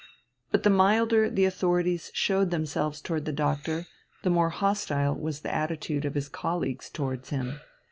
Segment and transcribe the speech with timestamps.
[0.49, 3.85] But the milder the authorities showed themselves towards the Doctor,
[4.23, 7.59] the more hostile was the attitude of his colleagues towards him.